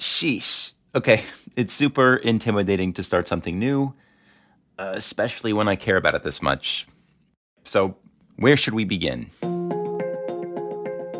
[0.00, 0.72] Sheesh.
[0.94, 1.22] Okay,
[1.56, 3.92] it's super intimidating to start something new,
[4.78, 6.86] uh, especially when I care about it this much.
[7.64, 7.96] So,
[8.36, 9.30] where should we begin?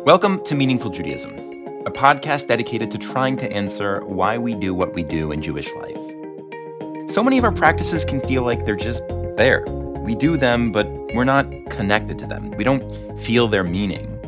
[0.03, 1.37] Welcome to Meaningful Judaism,
[1.85, 5.71] a podcast dedicated to trying to answer why we do what we do in Jewish
[5.75, 7.11] life.
[7.11, 9.03] So many of our practices can feel like they're just
[9.37, 9.63] there.
[9.99, 12.49] We do them, but we're not connected to them.
[12.57, 12.81] We don't
[13.19, 14.20] feel their meaning.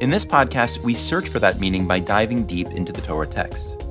[0.00, 3.82] In this podcast, we search for that meaning by diving deep into the Torah text.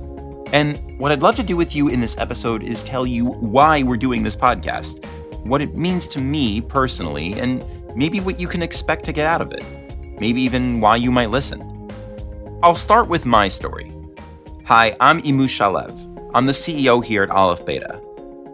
[0.52, 3.84] And what I'd love to do with you in this episode is tell you why
[3.84, 5.06] we're doing this podcast,
[5.46, 7.64] what it means to me personally, and
[7.96, 9.64] maybe what you can expect to get out of it,
[10.20, 11.62] maybe even why you might listen.
[12.64, 13.92] I'll start with my story.
[14.66, 16.32] Hi, I'm Imu Shalev.
[16.34, 18.02] I'm the CEO here at Aleph Beta.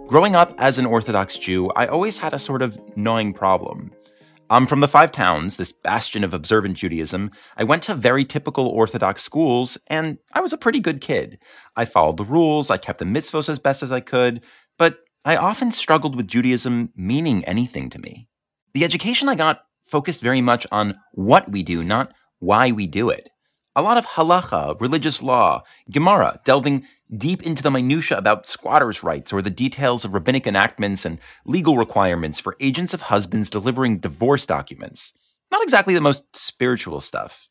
[0.08, 3.92] Growing up as an Orthodox Jew, I always had a sort of gnawing problem.
[4.48, 7.32] I'm from the Five Towns, this bastion of observant Judaism.
[7.58, 11.40] I went to very typical Orthodox schools, and I was a pretty good kid.
[11.76, 14.44] I followed the rules, I kept the mitzvos as best as I could,
[14.78, 18.28] but I often struggled with Judaism meaning anything to me.
[18.74, 23.10] The education I got focused very much on what we do, not why we do
[23.10, 23.30] it.
[23.78, 29.34] A lot of halacha, religious law, Gemara, delving deep into the minutiae about squatters' rights
[29.34, 34.46] or the details of rabbinic enactments and legal requirements for agents of husbands delivering divorce
[34.46, 35.14] documents.
[35.52, 37.50] Not exactly the most spiritual stuff.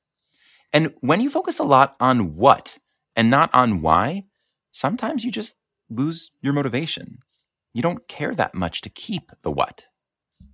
[0.73, 2.79] And when you focus a lot on what
[3.15, 4.25] and not on why,
[4.73, 5.55] sometimes you just
[5.91, 7.19] lose your motivation.
[7.75, 9.85] You don't care that much to keep the what.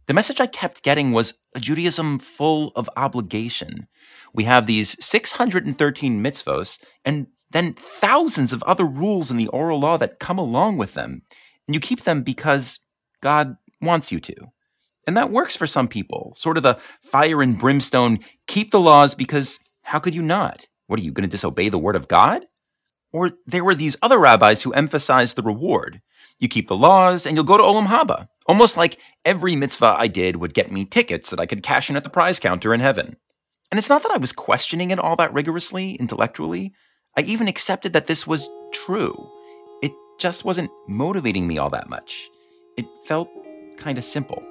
[0.07, 3.87] The message I kept getting was a Judaism full of obligation.
[4.35, 9.97] We have these 613 mitzvos and then thousands of other rules in the oral law
[9.99, 11.23] that come along with them.
[11.67, 12.81] And you keep them because
[13.21, 14.35] God wants you to.
[15.07, 19.15] And that works for some people, sort of the fire and brimstone, keep the laws
[19.15, 20.69] because how could you not?
[20.87, 22.47] What are you going to disobey the word of God?
[23.13, 26.01] Or there were these other rabbis who emphasized the reward.
[26.39, 28.29] You keep the laws and you'll go to Olam Haba.
[28.51, 31.95] Almost like every mitzvah I did would get me tickets that I could cash in
[31.95, 33.17] at the prize counter in heaven.
[33.71, 36.73] And it's not that I was questioning it all that rigorously, intellectually.
[37.17, 39.31] I even accepted that this was true.
[39.85, 42.29] It just wasn't motivating me all that much.
[42.77, 43.29] It felt
[43.77, 44.43] kind of simple.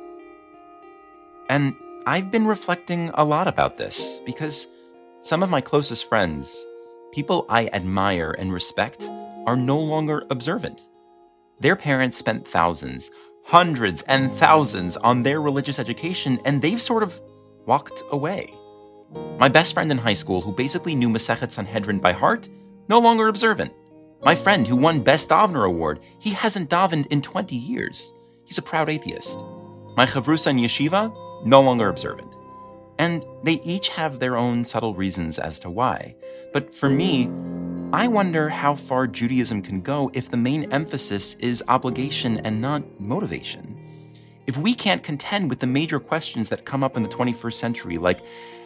[1.50, 1.76] And
[2.06, 4.70] I've been reflecting a lot about this because
[5.24, 6.66] some of my closest friends,
[7.12, 9.10] people I admire and respect,
[9.46, 10.86] are no longer observant.
[11.60, 13.12] Their parents spent thousands,
[13.50, 17.20] hundreds and thousands on their religious education, and they've sort of
[17.66, 18.54] walked away.
[19.40, 22.48] My best friend in high school, who basically knew Masechet Sanhedrin by heart,
[22.90, 23.74] no longer observant.
[24.24, 28.14] My friend who won Best Davener Award, he hasn't davened in 20 years.
[28.46, 29.40] He's a proud atheist.
[29.98, 31.12] My chavrusa in yeshiva,
[31.44, 32.36] no longer observant.
[33.00, 36.16] And they each have their own subtle reasons as to why.
[36.54, 37.32] But for me,
[37.92, 42.84] I wonder how far Judaism can go if the main emphasis is obligation and not
[43.02, 43.76] motivation.
[44.46, 47.98] If we can't contend with the major questions that come up in the 21st century,
[47.98, 48.20] like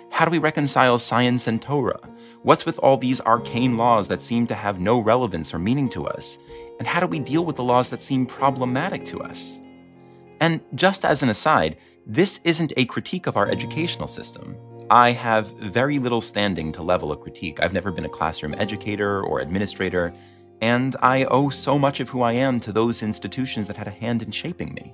[0.10, 2.02] how do we reconcile science and Torah?
[2.42, 6.06] What's with all these arcane laws that seem to have no relevance or meaning to
[6.06, 6.38] us?
[6.80, 9.62] And how do we deal with the laws that seem problematic to us?
[10.42, 14.58] And just as an aside, this isn't a critique of our educational system.
[14.90, 17.62] I have very little standing to level a critique.
[17.62, 20.14] I've never been a classroom educator or administrator,
[20.62, 23.92] and I owe so much of who I am to those institutions that had a
[23.92, 24.94] hand in shaping me.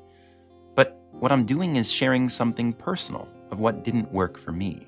[0.76, 4.88] But what I'm doing is sharing something personal of what didn't work for me,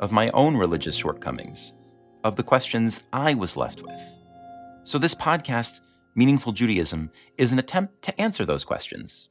[0.00, 1.74] of my own religious shortcomings,
[2.24, 4.00] of the questions I was left with.
[4.84, 5.80] So, this podcast,
[6.14, 9.28] Meaningful Judaism, is an attempt to answer those questions.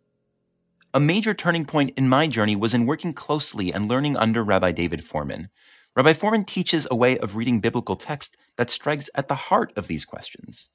[0.94, 4.74] A major turning point in my journey was in working closely and learning under Rabbi
[4.74, 5.48] David Fohrman.
[5.96, 9.88] Rabbi Fohrman teaches a way of reading biblical text that strikes at the heart of
[9.88, 10.70] these questions.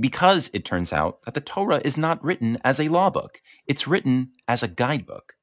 [0.00, 3.86] Because it turns out that the Torah is not written as a law book, it's
[3.86, 5.34] written as a guidebook.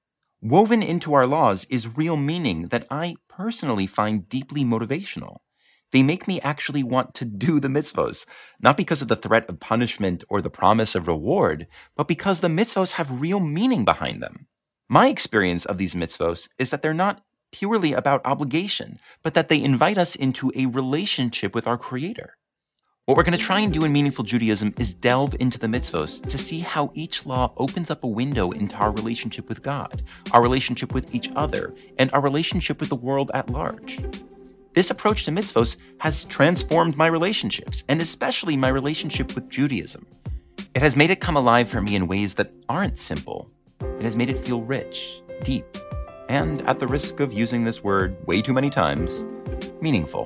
[0.42, 5.38] Woven into our laws is real meaning that I personally find deeply motivational.
[5.94, 8.26] They make me actually want to do the mitzvos,
[8.60, 12.48] not because of the threat of punishment or the promise of reward, but because the
[12.48, 14.48] mitzvos have real meaning behind them.
[14.90, 17.22] My experience of these mitzvos is that they're not
[17.52, 22.38] purely about obligation, but that they invite us into a relationship with our Creator.
[23.06, 26.26] What we're going to try and do in Meaningful Judaism is delve into the mitzvos
[26.28, 30.02] to see how each law opens up a window into our relationship with God,
[30.32, 34.00] our relationship with each other, and our relationship with the world at large.
[34.74, 40.06] This approach to mitzvos has transformed my relationships, and especially my relationship with Judaism.
[40.74, 43.52] It has made it come alive for me in ways that aren't simple.
[43.82, 45.66] It has made it feel rich, deep,
[46.28, 49.24] and at the risk of using this word way too many times,
[49.80, 50.26] meaningful.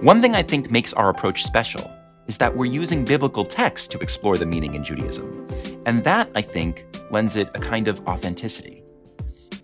[0.00, 1.90] One thing I think makes our approach special
[2.28, 5.48] is that we're using biblical texts to explore the meaning in Judaism.
[5.86, 8.81] And that, I think, lends it a kind of authenticity.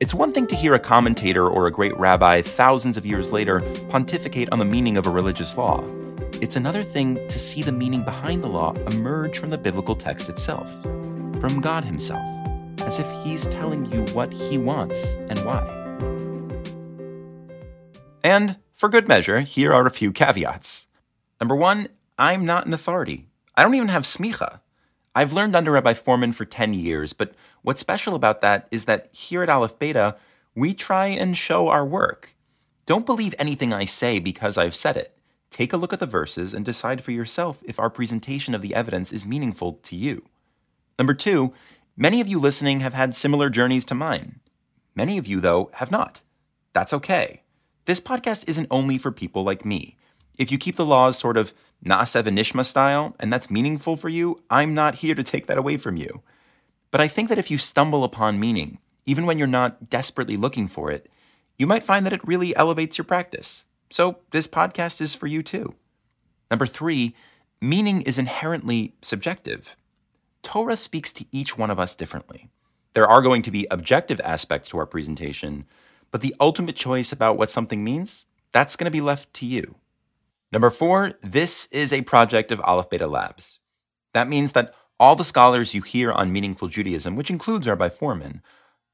[0.01, 3.61] It's one thing to hear a commentator or a great rabbi thousands of years later
[3.89, 5.83] pontificate on the meaning of a religious law.
[6.41, 10.29] It's another thing to see the meaning behind the law emerge from the biblical text
[10.29, 10.73] itself,
[11.41, 12.23] from God Himself,
[12.83, 15.67] as if He's telling you what He wants and why.
[18.23, 20.87] And, for good measure, here are a few caveats.
[21.41, 23.27] Number one, I'm not an authority.
[23.57, 24.61] I don't even have smicha.
[25.15, 29.09] I've learned under Rabbi Fohrman for 10 years, but what's special about that is that
[29.15, 30.17] here at Aleph Beta,
[30.55, 32.35] we try and show our work.
[32.87, 35.17] Don't believe anything I say because I've said it.
[35.51, 38.75] Take a look at the verses and decide for yourself if our presentation of the
[38.75, 40.25] evidence is meaningful to you.
[40.99, 41.53] Number two,
[41.97, 44.41] many of you listening have had similar journeys to mine.
[44.95, 46.21] Many of you, though, have not.
[46.73, 47.43] That's okay.
[47.85, 49.97] This podcast isn't only for people like me.
[50.39, 51.53] If you keep the laws sort of
[51.85, 55.77] Na'aseh V'nishma style, and that's meaningful for you, I'm not here to take that away
[55.77, 56.23] from you.
[56.91, 60.69] But I think that if you stumble upon meaning, even when you're not desperately looking
[60.69, 61.11] for it,
[61.59, 63.67] you might find that it really elevates your practice.
[63.91, 65.75] So this podcast is for you too.
[66.51, 67.15] Number three,
[67.61, 69.77] meaning is inherently subjective.
[70.43, 72.49] Torah speaks to each one of us differently.
[72.95, 75.65] There are going to be objective aspects to our presentation,
[76.11, 79.75] but the ultimate choice about what something means, that's going to be left to you.
[80.51, 83.61] Number four, this is a project of Aleph Beta Labs.
[84.15, 88.41] That means that all the scholars you hear on Meaningful Judaism, which includes Rabbi Fohrman,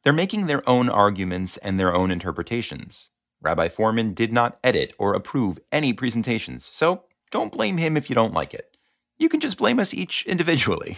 [0.03, 3.11] they're making their own arguments and their own interpretations.
[3.41, 8.15] Rabbi Fohrman did not edit or approve any presentations, so don't blame him if you
[8.15, 8.77] don't like it.
[9.19, 10.97] You can just blame us each individually.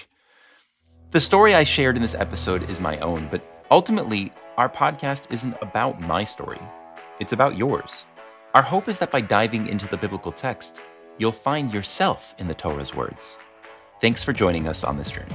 [1.10, 5.56] The story I shared in this episode is my own, but ultimately, our podcast isn't
[5.60, 6.60] about my story,
[7.20, 8.06] it's about yours.
[8.56, 10.80] Our hope is that by diving into the biblical text,
[11.18, 13.36] you'll find yourself in the Torah's words.
[14.00, 15.34] Thanks for joining us on this journey.